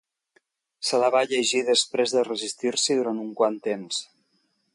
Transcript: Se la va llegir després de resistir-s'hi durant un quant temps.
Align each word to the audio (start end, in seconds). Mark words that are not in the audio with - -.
Se 0.89 1.01
la 1.03 1.09
va 1.15 1.21
llegir 1.33 1.61
després 1.67 2.15
de 2.17 2.25
resistir-s'hi 2.31 2.99
durant 3.03 3.21
un 3.27 3.33
quant 3.43 3.61
temps. 3.71 4.03